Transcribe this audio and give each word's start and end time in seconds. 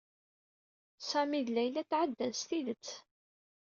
Sami 1.09 1.39
d 1.45 1.47
Layla 1.51 1.81
tɛeddan 1.89 2.33
s 2.39 2.41
tidet. 2.49 2.87